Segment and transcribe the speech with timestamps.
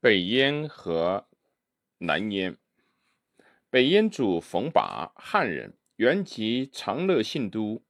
[0.00, 1.26] 北燕和
[1.98, 2.56] 南燕。
[3.68, 7.82] 北燕主冯拔，汉人，原籍长乐信都。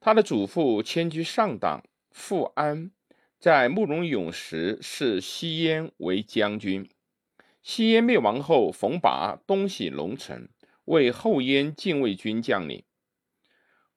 [0.00, 2.90] 他的祖父迁居上党富安，
[3.38, 6.90] 在慕容永时是西燕为将军。
[7.62, 10.48] 西燕灭亡后，冯拔东徙龙城，
[10.86, 12.82] 为后燕禁卫军将领。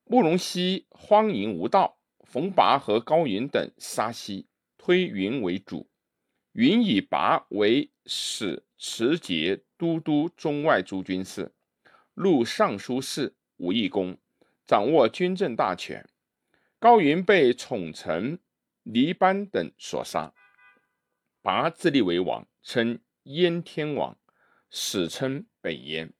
[0.04, 4.48] 慕容熙荒淫无道，冯拔和高云等杀西，
[4.78, 5.90] 推云为主。
[6.56, 11.54] 云以拔为使持节都督中外诸军事，
[12.14, 14.18] 录尚书事、武义公，
[14.66, 16.08] 掌握军政大权。
[16.80, 18.40] 高云被宠臣
[18.84, 20.34] 黎班等所杀，
[21.42, 24.18] 拔自立为王，称燕天王，
[24.70, 26.14] 史称北燕。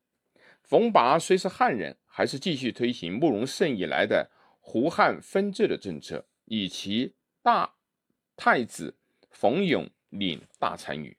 [0.62, 4.30] 冯拔虽是汉人，还是继续推行慕容盛以来的
[4.60, 7.76] 胡汉分治的政策，以其大
[8.36, 8.98] 太子
[9.32, 9.90] 冯永。
[10.10, 11.16] 领大单于。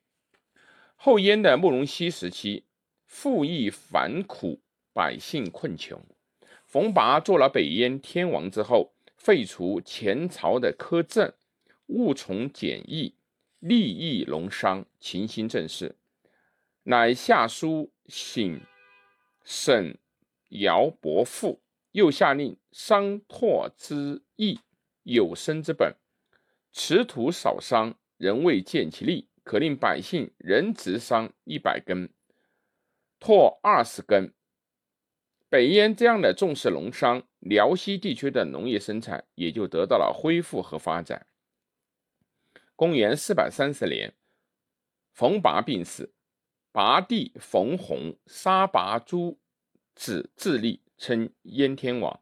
[0.95, 2.65] 后燕的慕容熙时期，
[3.07, 4.61] 赋役繁苦，
[4.93, 6.03] 百姓困穷。
[6.65, 11.33] 冯拔做了北燕天王之后，废除前朝的苛政，
[11.87, 13.15] 务从简易，
[13.61, 15.97] 利益农商，勤心政事，
[16.85, 18.61] 乃下书请
[19.45, 19.99] 沈
[20.49, 21.61] 尧伯父，
[21.93, 24.61] 又下令商拓之义，
[25.05, 25.95] 有生之本，
[26.73, 27.97] 持土少商。
[28.17, 32.11] 人未见其利，可令百姓人植桑一百根，
[33.21, 34.33] 拓二十根。
[35.49, 41.27] 北燕这样的重视农商，辽西地区的农业生产也就得到了恢复和发展。
[42.75, 44.13] 公元四百三十年，
[45.13, 46.13] 冯拔病死，
[46.73, 49.39] 拔弟冯弘杀拔诸
[49.95, 52.21] 子自立，称燕天王。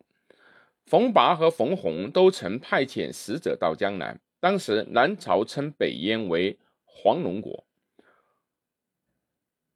[0.84, 4.20] 冯拔和冯弘都曾派遣使者到江南。
[4.44, 7.64] 当时南朝称北燕为黄龙国。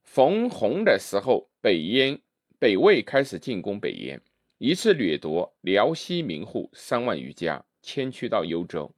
[0.02, 2.20] 冯弘的时候，北燕
[2.58, 4.20] 北魏开始进攻北燕，
[4.58, 8.92] 一次掠夺辽西民户三万余家，迁居到幽州；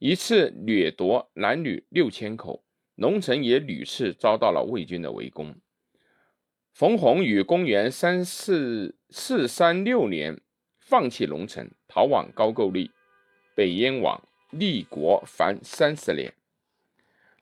[0.00, 2.64] 一次掠夺男女六千口，
[2.96, 5.54] 龙城也屡次遭到了魏军的围攻。
[6.72, 10.40] 冯弘于公元三四四三六年
[10.80, 12.90] 放弃龙城，逃往高句丽，
[13.54, 14.20] 北燕王。
[14.50, 16.32] 立国凡三十年。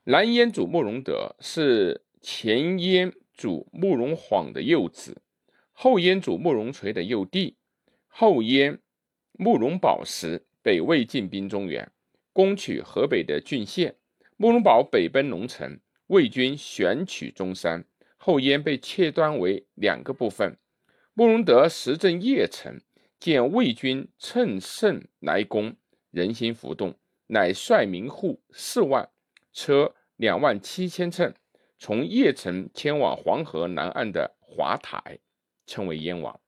[0.03, 5.21] 南燕主慕容德是前燕主慕容晃的幼子，
[5.73, 7.57] 后燕主慕容垂的幼弟。
[8.07, 8.79] 后燕
[9.33, 11.91] 慕容宝时，北魏进兵中原，
[12.31, 13.95] 攻取河北的郡县。
[14.37, 17.85] 慕容宝北奔龙城，魏军选取中山，
[18.17, 20.57] 后燕被切断为两个部分。
[21.13, 22.79] 慕容德时镇邺城，
[23.19, 25.75] 见魏军乘胜来攻。
[26.15, 26.95] 人心浮动，
[27.27, 29.09] 乃率民户四万，
[29.51, 31.33] 车两万七千乘，
[31.77, 35.19] 从邺城迁往黄河南岸的华台，
[35.65, 36.39] 称为燕王。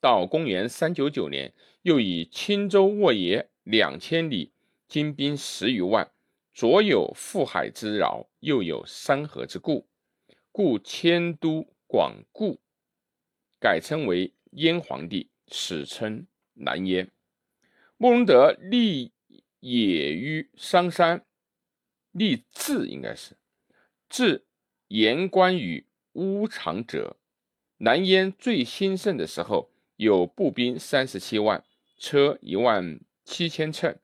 [0.00, 4.50] 到公元三九九年，又以青州沃野两千里，
[4.88, 6.10] 精兵十余万，
[6.52, 9.86] 左有富海之饶，右有山河之固，
[10.50, 12.58] 故迁都广固，
[13.60, 17.08] 改称为燕皇帝，史称南燕。
[18.02, 19.12] 慕容德立
[19.60, 21.24] 野于商山，
[22.10, 23.36] 立志应该是
[24.08, 24.44] 志
[24.88, 27.16] 言关羽乌长者。
[27.76, 31.62] 南燕最兴盛的时候，有步兵三十七万，
[31.96, 33.96] 车一万七千乘，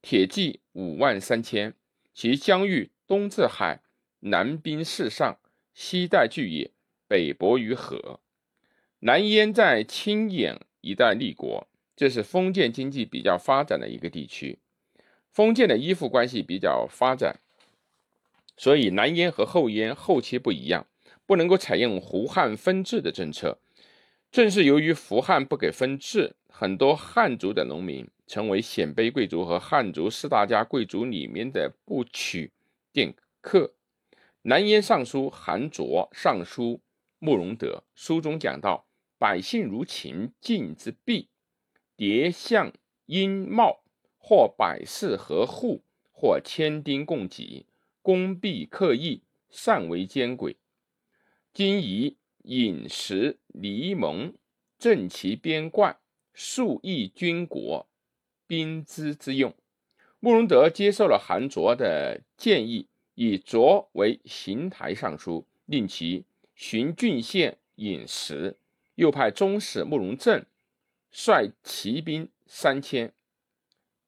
[0.00, 1.74] 铁骑五万三千。
[2.14, 3.82] 其疆域东至海，
[4.20, 5.38] 南濒四上，
[5.74, 6.70] 西带巨野，
[7.06, 8.20] 北泊于河。
[9.00, 11.68] 南燕在青眼一带立国。
[11.96, 14.58] 这是封建经济比较发展的一个地区，
[15.30, 17.40] 封建的依附关系比较发展，
[18.56, 20.86] 所以南燕和后燕后期不一样，
[21.24, 23.58] 不能够采用胡汉分治的政策。
[24.32, 32.50] 正是由于胡汉不给分治，很多汉族的农民成为鲜卑贵族和汉族四大家贵族里面的不取
[32.92, 33.72] 佃客。
[34.42, 36.80] 南燕尚书韩卓上书
[37.20, 38.84] 慕容德，书中讲到：
[39.16, 41.28] 百姓如秦晋之弊。
[41.96, 42.72] 叠相
[43.06, 43.82] 阴茂，
[44.18, 45.82] 或百事合户，
[46.12, 47.66] 或千丁共给，
[48.02, 50.56] 工必刻意，善为奸诡。
[51.52, 54.34] 今以饮食离盟，
[54.78, 55.96] 正其边冠，
[56.32, 57.86] 数亿军国，
[58.46, 59.54] 兵资之用。
[60.18, 66.24] 慕容德接受了韩卓的建议，以卓为行台尚书，令其
[66.54, 68.56] 巡郡县饮食，
[68.96, 70.44] 又派中使慕容正。
[71.16, 73.14] 率骑兵三千，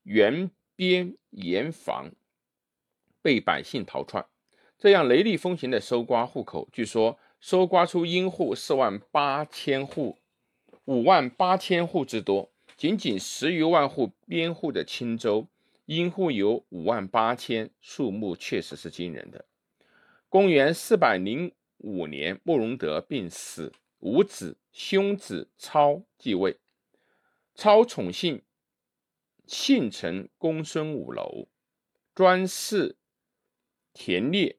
[0.03, 2.11] 援边严防，
[3.23, 4.27] 被百姓逃窜。
[4.77, 10.19] 这样雷厉风行的搜刮户口，据说搜刮出阴户四万八千户，
[10.87, 12.51] 五万八千户之多。
[12.77, 15.47] 仅仅十余万户边户的青州，
[15.85, 19.45] 阴户有五万八千，数目确实是惊人的。
[20.29, 26.59] 公元四百零五年，慕容德病死，五子兄子超继位。
[27.57, 28.43] 超宠幸
[29.47, 31.49] 幸臣公孙五楼，
[32.15, 32.97] 专事
[33.95, 34.59] 田猎，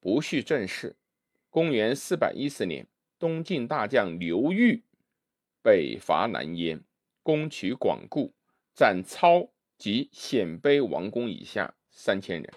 [0.00, 0.96] 不恤政事。
[1.48, 2.86] 公元四百一十年，
[3.18, 4.84] 东晋大将刘裕
[5.62, 6.84] 北伐南燕。
[7.22, 8.32] 攻取广固，
[8.72, 12.52] 斩超及鲜卑王公以下三千人。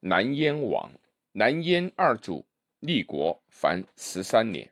[0.00, 0.92] 南燕亡，
[1.32, 2.44] 南燕二主
[2.80, 4.70] 立国凡十三年。